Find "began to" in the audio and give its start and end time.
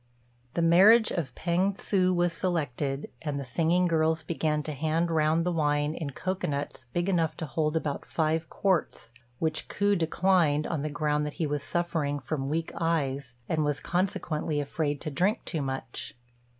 4.23-4.71